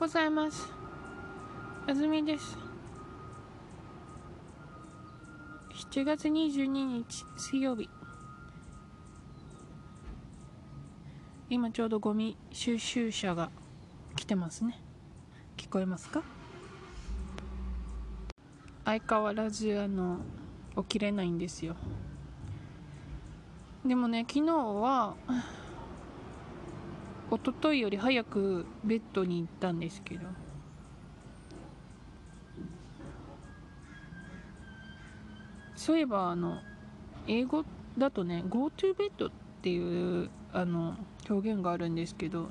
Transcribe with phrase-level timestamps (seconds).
[0.00, 0.72] ございます。
[1.86, 2.56] あずみです。
[5.92, 7.90] 7月22日水曜日。
[11.50, 13.50] 今ちょうどゴミ収集車が
[14.16, 14.80] 来てますね。
[15.58, 16.22] 聞こえますか？
[18.86, 20.20] 相変わらずあの
[20.78, 21.76] 起きれないんですよ。
[23.84, 25.14] でもね昨日は
[27.30, 30.26] 一昨日より早くベッドに行ったんですけど。
[35.80, 36.60] そういえばあの
[37.26, 37.64] 英語
[37.96, 39.30] だとね Go to bed っ
[39.62, 40.94] ていうあの
[41.28, 42.50] 表現があるんですけど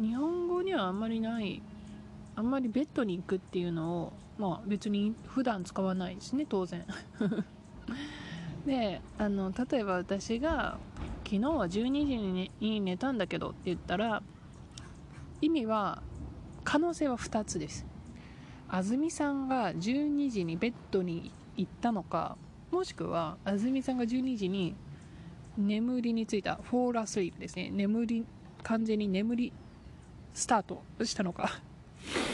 [0.00, 1.60] 日本語にはあんまりない
[2.36, 6.86] あんまりベッドに行くっていうのをまあ別に普段使わないですね当然。
[8.64, 10.78] であの例えば私が
[11.30, 14.20] 昨日は12時に,、に寝たんだけどって言ったら
[15.40, 16.02] 意味は
[16.64, 17.86] 可能性は2つです。
[18.68, 22.36] 安住さんが12時にベッドに行ったのか
[22.72, 24.74] もしくは安住さんが12時に
[25.56, 27.70] 眠りについたフォーラスリープですね。
[27.70, 28.26] 眠り
[28.64, 29.52] 完全に眠り
[30.34, 31.60] スタートしたのか。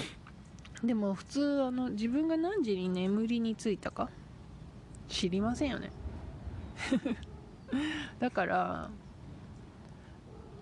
[0.83, 4.09] でも普通あの自分が何時に眠りについたか
[5.07, 5.91] 知りませんよね。
[8.19, 8.91] だから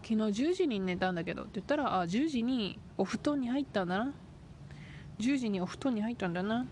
[0.02, 4.12] 昨日10時に寝たんだけどって言ったらあ10時にお布団に入ったんだな。
[5.18, 6.66] 10時にお布団に入ったんだな。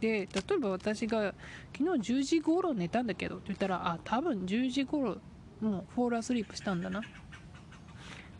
[0.00, 1.34] で例えば私が
[1.76, 5.18] 昨日10時頃寝たんだけどって言ったらあ多分10時頃
[5.60, 7.00] もうフォーラースリープしたんだな。
[7.00, 7.02] っ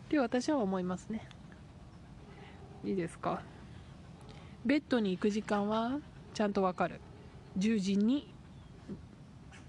[0.09, 1.29] て私は思いますね。
[2.85, 3.43] いいですか？
[4.65, 5.99] ベッドに行く時間は
[6.33, 7.01] ちゃんとわかる。
[7.59, 8.33] 10時に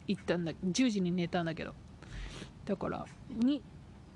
[0.10, 1.74] 行ったんだ10時に寝たんだけど。
[2.66, 3.62] だからに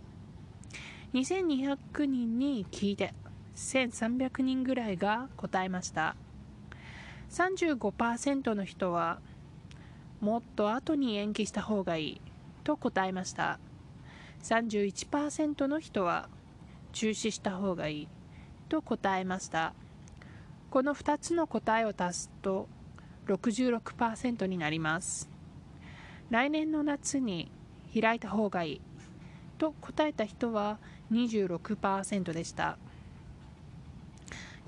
[1.13, 3.13] 2200人に聞いて
[3.55, 6.15] 1300人ぐらいが答えました。
[7.31, 9.19] 35%の人は
[10.19, 12.21] もっと後に延期した方がいい
[12.63, 13.59] と答えました。
[14.43, 16.27] 31%の人は
[16.91, 18.07] 中止した方がいい
[18.69, 19.73] と答えました。
[20.69, 22.67] この2つの答えを足すと
[23.27, 25.29] 66%になります。
[26.29, 27.51] 来年の夏に
[28.01, 28.81] 開いた方がいい。
[29.57, 30.79] と答えた人は
[31.11, 32.77] 26%でした。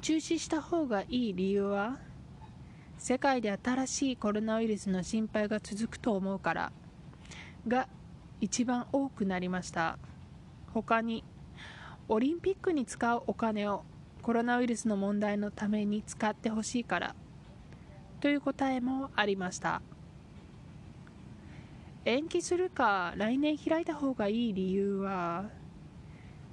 [0.01, 1.97] 中止した方がいい理由は
[2.97, 6.71] 世界で新しいコロナウイルスの心配が続くと思うから
[7.67, 7.87] が
[8.39, 9.97] 一番多くなりました。
[10.73, 11.23] 他に
[12.07, 13.83] オリンピックに使うお金を
[14.21, 17.15] コロナウイルスの問題のために使ってほしいから。
[18.21, 19.81] という答えもありました。
[22.05, 25.45] 延期するか来年開いた方がいい理由は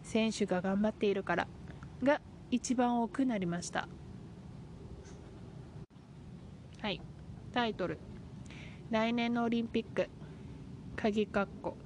[0.02, 1.46] 選手が頑張っているから
[2.02, 3.86] が一番多くなりました。
[6.80, 7.00] はい。
[7.52, 7.98] タイトル。
[8.90, 10.08] 来年のオリンピック。
[10.96, 11.76] 鍵括弧。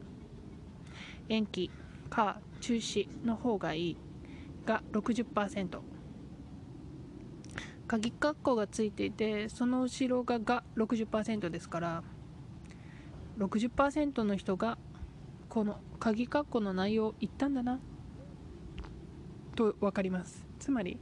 [1.28, 1.70] 延期
[2.08, 3.96] か中止の方がいい。
[4.64, 5.80] が60%
[7.86, 12.02] 鍵括弧がついていてその後ろがが60%ですから
[13.38, 14.78] 60%の人が
[15.48, 17.80] この鍵括弧の内容を言ったんだな
[19.54, 20.46] と分かります。
[20.58, 20.98] つまり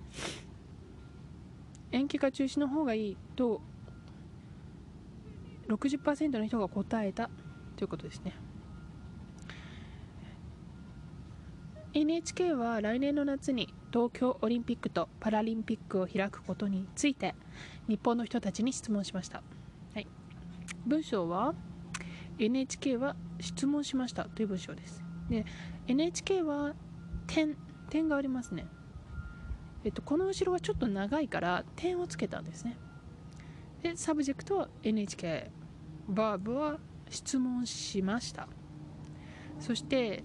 [1.93, 3.63] 延期か中止の方がいいと
[5.69, 7.31] 60%の人が答えた
[7.77, 8.35] ということですね。
[11.95, 17.37] NHK は来年の夏に東京オリンピックとパラリンピックを開くことについて
[17.87, 19.45] 日本の人たちに質問しました、
[19.95, 20.09] はい、
[20.85, 21.55] 文章は
[22.39, 25.03] NHK は質問しましたという文章です。
[25.29, 25.45] で
[25.87, 26.75] NHK は
[27.27, 27.57] 点
[27.89, 28.67] 点がありますね。
[29.85, 32.77] えっと、この後ろはちょっと長いから点をつけたんですね。
[33.83, 35.51] で subject は NHK
[36.09, 36.79] バーブは
[37.11, 38.49] 質問しました。
[39.61, 40.25] そして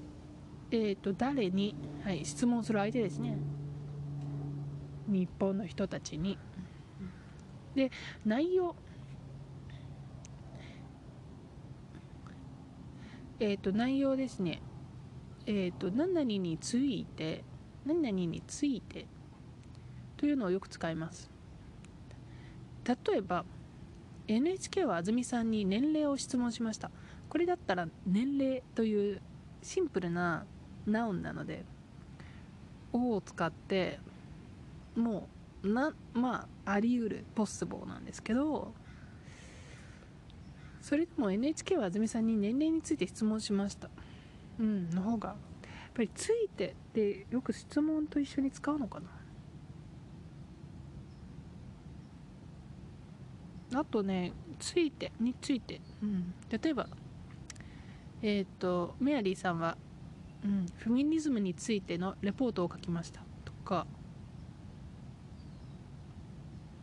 [0.72, 3.38] えっ、と誰に、はい、質問する相手ですね。
[5.08, 6.38] 日本の人たちに。
[7.76, 7.92] で
[8.26, 8.76] 内容
[13.40, 14.62] えっ、と内容ですね。
[15.46, 17.44] えっ、と何々について
[17.86, 19.08] 何々について
[20.18, 21.32] というのをよく使います。
[22.86, 23.46] 例えば
[24.28, 26.92] NHK は安住さんに年齢を質問しました。
[27.30, 29.22] これだったら年齢という
[29.62, 30.46] シンプルな
[30.86, 31.64] ナウンなので
[32.92, 34.00] 「お」を使って
[34.96, 35.30] も
[35.64, 38.74] うなまああり得るポッスボーなんですけど
[40.82, 43.90] それでも NHK は安住さんに年齢について質問しました。
[44.60, 45.30] うんの方が。
[45.30, 45.38] やっ
[45.94, 49.10] ぱり「ついて」ってよく質問と一緒に使うのかな。
[53.80, 56.90] あとね「ついて」について、うん、例えば
[58.22, 59.78] えっ、ー、とメアリーさんは、
[60.44, 63.22] うん、フェミニズムについてのレポートを書きました。
[63.44, 63.86] とか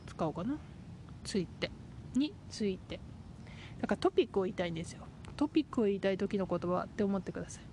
[0.07, 0.59] 使おうかな。
[1.25, 1.71] ついて。
[2.15, 2.99] について
[3.81, 5.03] だからトピックを言いたいんですよ。
[5.37, 7.65] トピックを言いたい時の言葉って思ってください。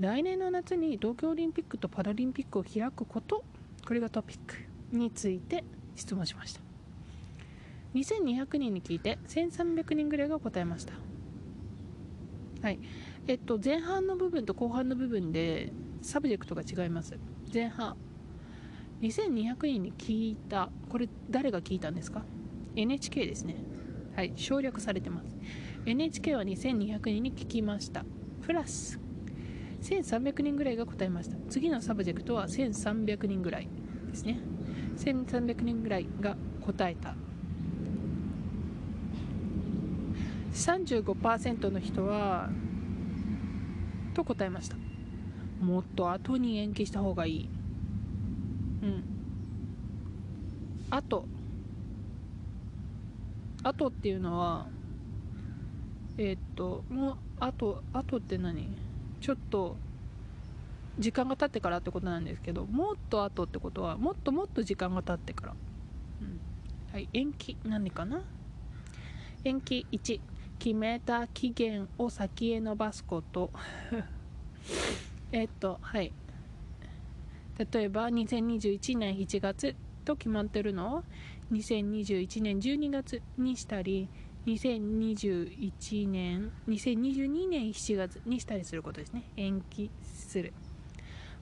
[0.00, 3.44] 来年の夏に東京オリンピックとパラリンピックを開くこと。
[3.86, 4.56] これがトピック
[4.92, 6.60] について質問しました。
[7.94, 10.94] 2200人に聞いて1300人ぐらいが答えました。
[12.62, 12.78] はい。
[13.26, 15.72] えっと前半の部分と後半の部分で
[16.02, 17.18] subject が違います。
[17.52, 17.96] 前半。
[19.00, 20.70] 2200人に聞いた。
[20.88, 22.22] これ誰が聞いたんですか
[22.74, 23.56] ？NHK ですね。
[24.16, 25.36] はい省略されてます。
[25.84, 28.02] NHK は2200人に聞きました。
[28.40, 28.98] プラス
[29.82, 31.36] 1300人ぐらいが答えました。
[31.50, 33.68] 次の subject は1300人ぐらい
[34.08, 34.40] ですね。
[34.96, 37.14] 1300人ぐらいが答えた。
[40.54, 42.48] 35%の人は
[44.14, 44.76] と答えました。
[45.60, 47.50] もっと後に延期した方がいい。
[48.82, 49.04] うん。
[50.88, 51.28] あと
[53.66, 54.68] あとっていうのは
[56.18, 58.68] えー、っともうあとあとって何？
[59.20, 59.76] ちょっと
[61.00, 65.54] 時間が経ってからってことなんですけどもっと後ってことはもっともっと時間が経ってから、
[66.22, 66.40] うん、
[66.92, 68.22] はい延期何かな？
[69.42, 70.20] 延期1
[70.60, 73.50] 決めた期限を先へ延ばすこと。
[75.32, 76.12] えっとはい。
[77.72, 79.74] 例えば2021年7月
[80.04, 80.98] と決まってるの？
[80.98, 81.04] を
[81.52, 84.08] 2021年12月にしたり
[84.46, 89.24] 2021年2022年7月にしたりすることですね。
[89.36, 90.52] 延期する。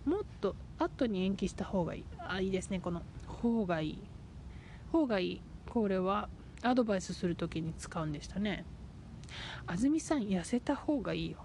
[0.05, 3.99] もっと後に延期した方がいいあいいですねこの方がいい。
[4.93, 5.41] 方がいい。
[5.69, 6.29] これは
[6.63, 8.65] アドバイスする時に使うんでしたね。
[9.67, 11.39] 安住さん痩せた方がいいよ。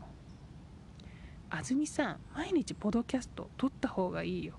[1.50, 4.54] 安住さん毎日ポドキャスト撮った方がいいよ。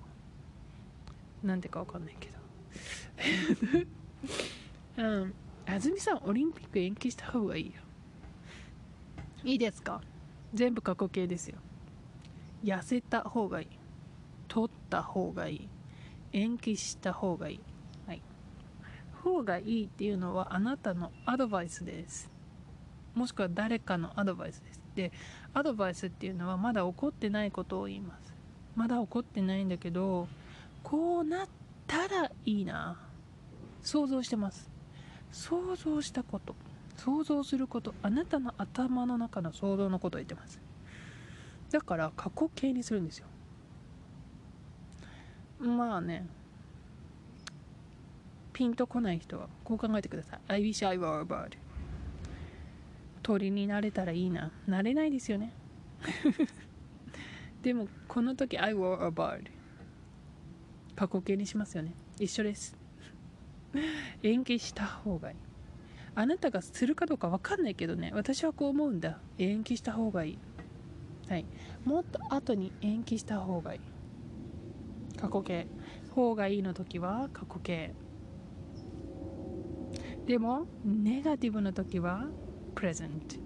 [1.42, 2.39] なんでかわかんないけど。
[4.96, 5.34] うん。
[5.66, 7.72] 安住さんオリンピック延期した方がいいよ。
[9.44, 10.00] いいですか？
[10.52, 11.58] 全部過去形ですよ。
[12.64, 13.68] 痩せた方がいい。
[14.48, 15.68] 取った方がいい。
[16.32, 17.60] 延期した方がいい。
[18.06, 18.22] はい。
[19.22, 22.30] 方がいいっていうのはあなたのアドバイスです。
[23.14, 24.80] もしくは誰かのアドバイスです。
[24.94, 25.12] で
[25.54, 28.34] アドバイスっていうのはまだ起こってないことを言います。
[28.74, 30.26] まだ起こってないんだけど
[30.82, 31.48] こうなっ
[31.90, 32.96] たらいいな。
[33.82, 34.70] 想像してます。
[35.32, 36.54] 想像したこと。
[36.96, 37.94] 想像すること。
[38.00, 40.60] あなたの頭の中の想像のことを言ってます。
[41.72, 43.26] だから過去形にするんですよ。
[45.58, 46.28] まあね。
[48.52, 50.40] ピンとこない人はこう考えてください。
[50.46, 51.56] I wish I were a bird
[53.22, 54.52] 鳥になれたらいいな。
[54.68, 55.52] なれないですよね。
[57.62, 59.59] でもこの時 I were a bird
[61.00, 61.94] 過去形にしますよね。
[62.18, 62.76] 一緒です。
[64.22, 65.36] 延期した方がいい。
[66.14, 68.10] あなたがするかどうか分かんないけどね。
[68.14, 69.18] 私はこう思うんだ。
[69.38, 70.38] 延期した方がいい。
[71.26, 71.46] はい。
[71.86, 73.80] もっと後に延期した方がいい。
[75.16, 75.66] 過去形。
[76.10, 77.94] 方がいいの時は過去形。
[80.26, 82.28] でもネガティブの時は
[82.74, 83.40] present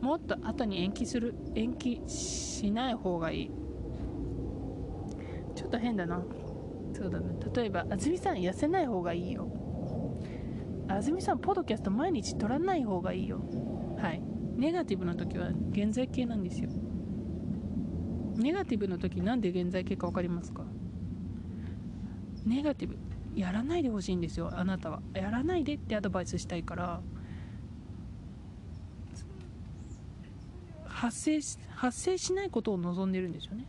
[0.00, 1.34] もっと後に延期する。
[1.56, 3.50] 延期しない方がいい。
[5.56, 6.22] ちょっと変だな。
[6.96, 7.26] そうだね。
[7.54, 9.48] 例えば安住さん痩せない方がいいよ。
[10.88, 13.42] 安住さんポッドキャスト毎日撮らない方がいいよ。
[13.98, 14.22] はい。
[14.56, 16.70] ネガティブの時は現在形なんですよ。
[18.36, 20.64] ネガティブの時なんで現在形か分かりますか？
[22.44, 22.96] ネガティブ。
[23.34, 25.02] やらないでほしいんですよあなたは。
[25.14, 27.00] やらないでってアドバイスしたいから。
[30.84, 33.66] 発生し発生しないことを望んでるんですよね。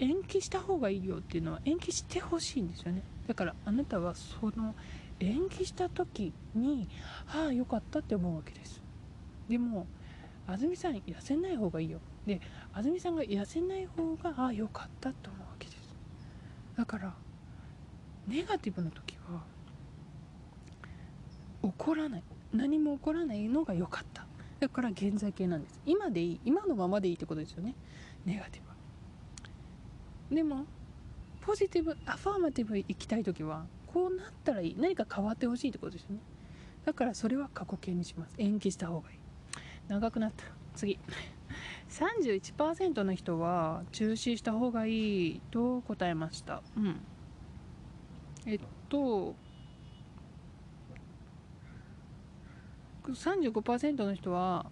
[0.00, 3.02] 延期した方がいいよっていうのは延期してほしいんですよね。
[3.28, 4.74] だからあなたはその
[5.20, 6.88] 延期した時に
[7.28, 8.82] ああよかったって思うわけです。
[9.48, 9.86] でも
[10.46, 12.00] 安住さん痩せない方がいいよ。
[12.26, 12.40] で
[12.72, 15.94] 安住さんが痩せない方がああよかったと思うわけです。
[16.76, 17.14] だから
[18.26, 19.42] ネガティブな時は
[21.62, 22.22] 怒らない。
[22.54, 24.26] 何も起こらないのが良かった。
[24.60, 25.78] だから現在形なんです。
[25.84, 26.40] 今でいい。
[26.46, 27.74] 今のままでいいってことですよね。
[28.24, 28.69] ネガティブ。
[30.30, 30.64] でも
[31.40, 34.76] ポジティブアファーマティブ行きたい時はこうなったらいい。
[34.78, 36.20] 何か変わってほしいってことですよね。
[36.84, 38.34] だからそれは過去形にします。
[38.38, 39.18] 延期した方がいい。
[39.88, 40.44] 長くなった。
[40.76, 40.98] 次。
[41.88, 46.62] 31%の人は中止した方がいいと答えました。
[46.76, 47.00] うん。
[48.46, 49.34] えっと
[53.08, 54.66] 35%の人は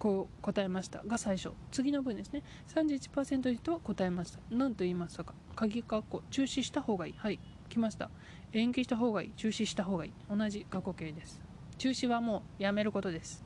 [0.00, 2.42] こう答えましたが最初次の文ですね。
[2.74, 4.40] 31%の人は答えました。
[4.50, 5.34] 何と言いましたか。
[5.54, 7.14] 鍵括弧中止した方がいい。
[7.16, 7.38] はい
[7.68, 8.10] 来ました。
[8.52, 9.30] 延期した方がいい。
[9.36, 10.12] 中止した方がいい。
[10.28, 11.40] 同じ過去形です。
[11.78, 13.44] 中止はもうやめることです。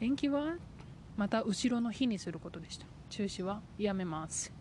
[0.00, 0.56] 延期は
[1.16, 2.86] また後ろの日にすることでした。
[3.10, 4.52] 中止はやめます。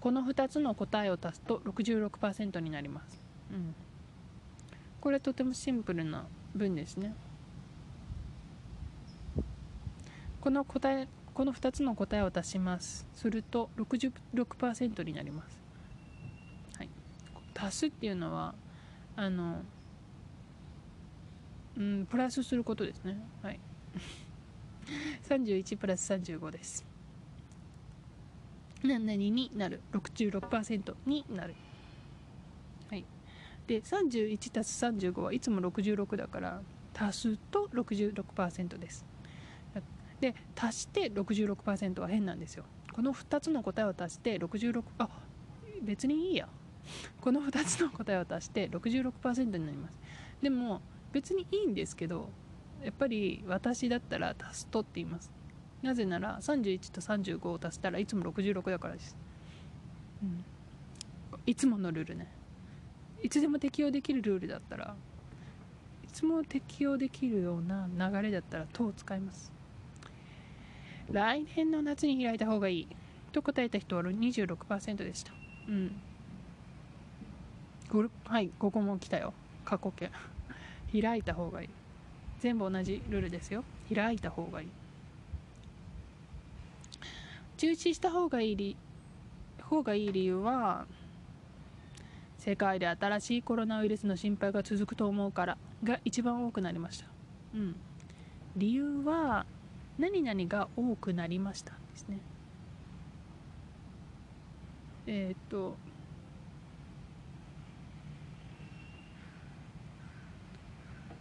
[0.00, 3.20] この2つの答えを足すと66%になります、
[3.52, 3.74] うん、
[5.00, 7.14] これとてもシンプルな文ですね。
[10.40, 13.06] この答えこの2つの答えを足します。
[13.14, 15.58] すると66%になります、
[16.76, 16.88] はい、
[17.56, 18.54] 足すっていうのは
[19.16, 19.62] あの
[21.76, 23.18] うんプラスすることですね。
[23.42, 23.60] はい。
[25.28, 26.84] 31プラス35です。
[28.82, 31.54] 何々になる？66%になる。
[32.88, 33.04] はい。
[33.66, 36.60] で31たす35はいつも66だから
[36.94, 39.09] 足すと66%です。
[40.20, 42.64] で足して66%は変なんですよ。
[42.92, 45.08] この2つの答えを足して66あ
[45.82, 46.48] 別にいいや。
[47.20, 49.98] この2つの答えを足して66%になります。
[50.42, 50.80] でも
[51.12, 52.28] 別にいいんですけど
[52.82, 55.30] やっぱり私だったら足すとって言います。
[55.82, 59.16] なぜなら31と35を足したらいつも66だからです、
[60.22, 60.44] うん、
[61.46, 62.30] いつものルールね。
[63.22, 64.94] いつでも適用できるルールだったら
[66.04, 69.52] いつも適用できるような流れだったら「と」を使います。
[71.12, 72.88] 来年の夏に開いた方がいい。
[73.32, 75.32] と答えた人は26%でした。
[75.68, 76.00] うん。
[78.24, 79.32] はいここも来たよ。
[79.64, 80.10] 過去形。
[81.00, 81.68] 開いた方がいい。
[82.40, 83.64] 全部同じルールですよ。
[83.92, 84.68] 開いた方がいい。
[87.56, 88.76] 中止した方がいい理
[89.70, 90.86] 方がいい理由は
[92.38, 97.06] 世界で新しいコロナウイルスの心配が続くと思うからが一番多くなりました。
[97.54, 97.76] うん。
[98.56, 99.44] 理由は
[99.98, 102.18] 何々が多くなりましたですね。
[105.06, 105.76] えっ、と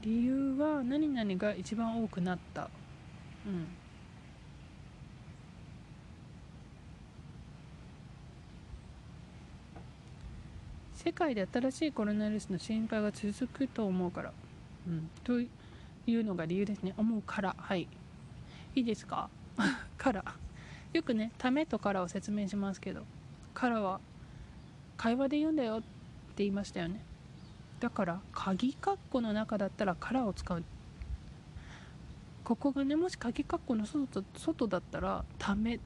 [0.01, 2.69] 理由は何々が一番多くなった。
[3.45, 3.67] うん。
[10.93, 14.33] 世界で新しいコロナウイルスの心配が続くと思うから、
[14.87, 15.47] うん、とい
[16.15, 16.93] うのが理由ですね。
[16.97, 17.55] 思うから。
[17.57, 17.87] はい。
[18.75, 19.29] いいですか？
[19.97, 20.23] から。
[20.93, 23.05] よくねためとからを説明しますけど
[23.53, 23.99] からは
[24.97, 25.85] 会話で言うんだよって
[26.37, 26.99] 言いましたよね。
[27.79, 30.63] だから鍵括弧の中だったらからを使う。
[32.43, 35.79] ここがねもし鍵括弧の外外だったらため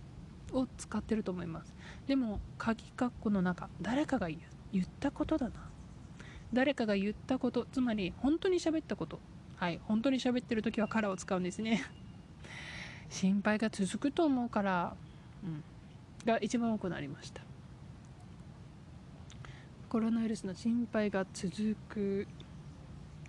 [0.53, 1.73] を使ってると思います。
[2.07, 5.53] でも鍵括弧の中誰かが言ったことだな。
[6.53, 9.19] 誰かが言ったことつまり本当に喋ったこと。
[9.57, 11.83] はい本当に喋ってる時はからを使うんですね。
[13.13, 14.95] 心配が続くと思うから、
[15.43, 15.63] うん、
[16.25, 17.41] が一番多くなりました。
[19.87, 22.27] コロナウイルスの心配が続く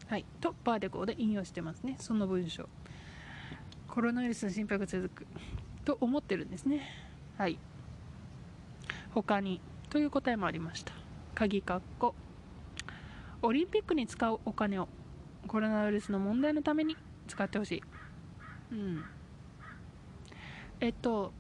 [0.09, 0.25] はい。
[0.41, 1.97] とパーデコーで引用してますね。
[1.99, 2.67] その文章。
[3.87, 5.27] コロナウイルスの心配が続く
[5.85, 6.89] と思ってるんですね。
[7.37, 7.59] はい。
[9.13, 9.61] 他に
[9.91, 10.95] という答えもありました。
[11.35, 12.15] 鍵括弧。
[13.43, 14.89] オリンピックに使うお金を
[15.47, 16.97] コロナウイルスの問題のために
[17.29, 17.83] 使ってほしい。
[18.73, 19.05] うん
[20.85, 21.33] えっと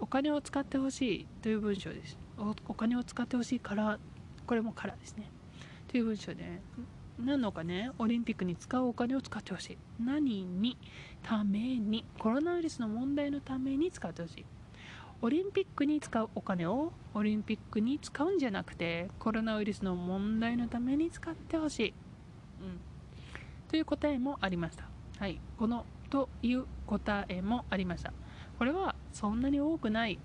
[0.00, 2.18] お金を使ってほしいという文章です。
[2.66, 3.96] お金を使ってほしいから
[4.44, 5.30] これもからですね。
[5.86, 6.60] という文章で
[7.24, 9.78] 何のかねオリンピックに使うお金を使ってほしい。
[10.04, 10.76] 何に？
[11.22, 12.04] ために。
[12.18, 14.44] コロナウイルスの問題のために使ってほしい。
[15.22, 21.94] オリンピックに使うお金をオリンピックに使うんじゃなくてコロナウイルスの問題のために使ってほしい、うん、
[23.68, 24.84] という答えもありました。
[25.20, 25.40] はい。
[25.56, 28.12] このという答えもありました。
[28.58, 30.18] これはそんなに多くない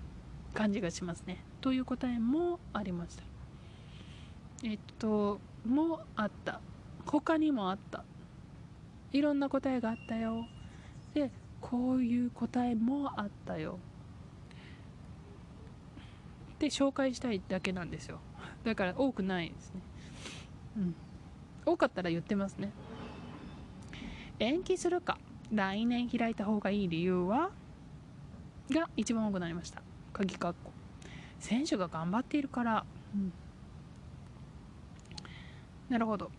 [0.54, 1.38] 感じがしますね。
[1.60, 3.22] という答えもありました。
[4.64, 6.60] えっともあった。
[7.06, 8.04] 他にもあった。
[9.12, 10.46] いろんな答えがあったよ。
[11.14, 13.78] でこういう答えもあったよ。
[16.58, 18.18] で紹介したいだけなんですよ。
[18.64, 19.80] だから多くないですね。
[20.78, 20.94] うん。
[21.66, 22.70] 多かったら言ってますね。
[24.40, 25.18] 延期するか。
[25.52, 27.50] 来年開いた方がいい理由は？
[28.70, 29.82] が一番多くなりました。
[30.12, 30.72] 鍵括弧。
[31.40, 33.32] 選手が頑張っているから、うん、
[35.88, 36.30] なるほど。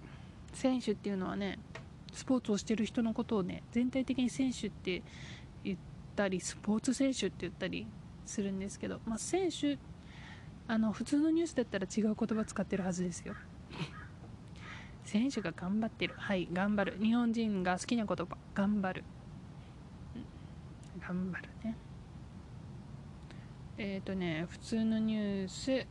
[0.53, 1.59] 選手っていうのはね
[2.13, 5.03] スポーツをしてる人のことをね全体的に選手って
[5.63, 5.77] 言っ
[6.15, 7.85] たりスポーツ選手って言ったり
[8.25, 9.77] するんですけど、まあ、選手
[10.67, 13.35] あの普通のニュースだったら違う言葉使ってるはずですよ。
[15.03, 16.15] 選手が頑張ってる。
[16.17, 16.97] はい頑張る。
[16.99, 18.37] 日本人が好きな言葉。
[18.55, 19.03] 頑張る。
[20.99, 21.75] 頑張るね。
[23.77, 25.87] えっ、ー、とね普通のニュース。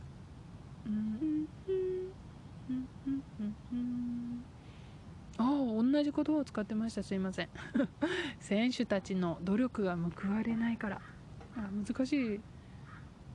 [5.37, 7.03] ああ同じ言葉を使ってました。
[7.03, 7.49] すいません。
[8.39, 11.01] 選手たちの努力が報われないから。
[11.57, 12.39] あ難しい。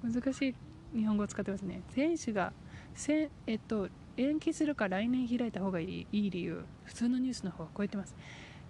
[0.03, 0.55] 難しい
[0.97, 1.83] 日本語を使ってますね。
[1.91, 2.53] 選手が
[2.95, 6.65] せえっと延期するか来年開いた方がいいいい理由。
[6.85, 8.15] 普通のニュースの方が超えてます。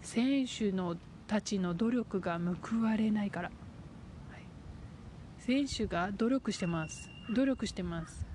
[0.03, 0.97] 選手の
[1.27, 3.53] たちの努力が報われないから、
[5.41, 7.11] 選手が努力してます。
[7.35, 8.27] 努力してます。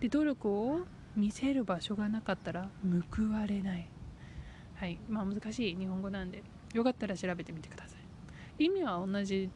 [0.00, 0.80] で努力を
[1.16, 2.68] 見せる場所がなかったら
[3.10, 3.88] 報われない。
[4.74, 4.98] はい。
[5.08, 6.42] まあ難しい日本語なんで
[6.74, 7.96] よかったら調べてみてくださ
[8.58, 8.64] い。
[8.64, 9.48] 意味は同じ。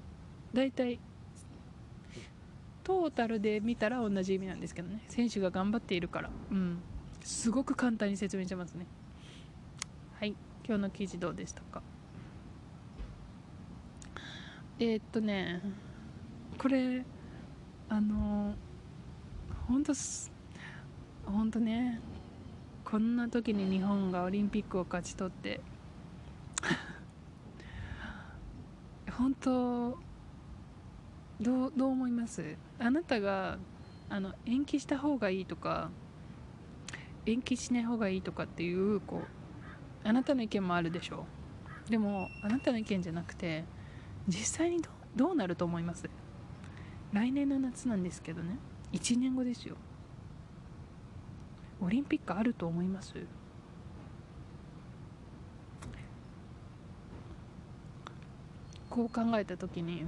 [0.54, 0.99] 大体
[2.85, 5.03] トータルで見たら同じ意味なんですけどね。
[5.09, 6.31] 選手が頑張っているから。
[6.50, 6.79] うん。
[7.22, 8.87] すごく簡単に説明してますね。
[10.14, 10.35] はい。
[10.64, 11.83] 今日の記事どうでしたか？
[14.79, 15.61] えー、っとね。
[16.59, 17.05] これ
[17.88, 18.55] あの
[19.68, 19.92] 本当
[21.27, 22.01] 本当ね
[22.85, 25.61] こんな時に日本がオリンピックを勝ち取って
[29.12, 29.99] 本当
[31.40, 32.57] どうどう思います？
[32.79, 33.59] あなたが
[34.09, 35.90] あの延期した方がいいとか
[37.27, 39.23] 延期しない方がいいとかっていうこ
[40.05, 41.27] うあなたの意見もあるでしょ
[41.87, 41.90] う。
[41.90, 43.64] でもあなたの意見じゃなくて
[44.27, 46.09] 実際にどどうなると思います？
[47.12, 48.59] 来年の夏なんですけどね。
[48.92, 49.77] 1年後ですよ。
[51.81, 53.14] オリンピックあると思います？
[58.90, 60.05] こう考えた時に。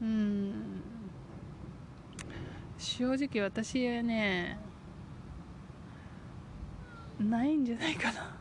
[0.00, 0.52] うん。
[2.78, 4.58] 正直私はね
[7.18, 8.34] ないんじゃないかな。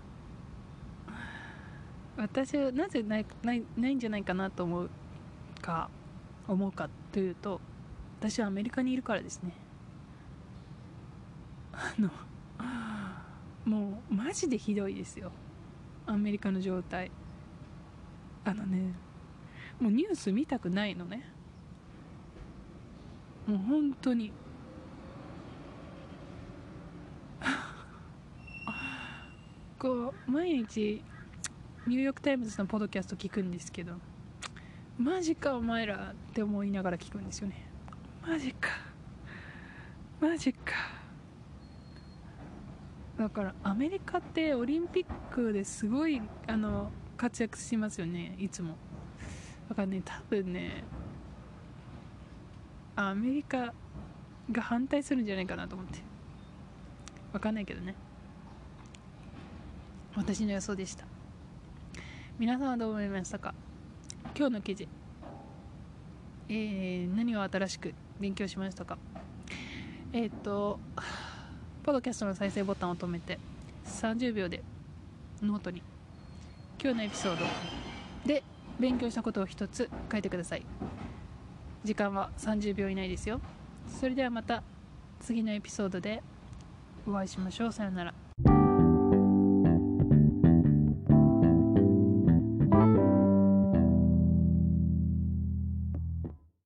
[2.16, 4.90] 私はなぜないないないんじゃないかなと思う。
[5.60, 5.90] か
[6.48, 7.62] 思うかというと
[8.20, 9.54] 私はアメリカにいるからですね。
[11.72, 12.10] あの
[13.64, 15.32] もうマジでひどいですよ。
[16.06, 17.12] アメリカの状態。
[18.44, 18.94] あのね
[19.80, 21.32] もうニュース見たくないのね。
[23.48, 24.32] もう本当に。
[29.80, 31.02] こう毎日
[31.88, 33.94] ニューヨーク・タイムズのポッドキャスト聞くんですけど
[35.00, 37.66] マジかお前らって思いながら聞くんですよね。
[38.22, 38.70] マジか。
[40.20, 40.74] マジか。
[43.18, 48.36] だからアメリカってオリンピックですごいあの活躍しますよね。
[48.38, 48.76] いつも。
[49.70, 50.84] だからね多分ね
[52.98, 53.74] アメリカ
[54.52, 56.00] が反対するんじゃないかなと思って。
[57.32, 57.96] 分かんないけどね。
[60.14, 61.06] 私の予想でした。
[62.38, 63.54] 皆さんはどう思いましたか？
[64.38, 64.88] 今日の記事、
[66.48, 68.98] えー、何を新しく勉強しましたか？
[70.14, 70.80] えっ、と
[71.84, 73.38] ポッドキャストの再生ボタンを止めて
[73.86, 74.64] 30秒で
[75.42, 75.82] ノートに
[76.82, 77.46] 今日のエピソード
[78.26, 78.44] で
[78.80, 80.66] 勉強したことを一つ書いてください。
[81.84, 83.40] 時間は30秒以内ですよ。
[84.00, 84.64] それではまた
[85.20, 86.22] 次のエピソードで
[87.08, 87.72] お会いしましょう。
[87.72, 88.29] さよなら。